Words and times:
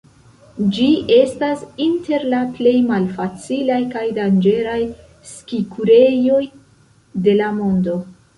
Ĝi 0.75 0.85
estas 1.17 1.59
inter 1.85 2.25
la 2.31 2.39
plej 2.55 2.73
malfacilaj 2.85 3.77
kaj 3.93 4.07
danĝeraj 4.17 4.79
ski-kurejoj 5.33 6.41
de 7.29 7.37
la 7.43 7.53
mondo. 7.61 8.01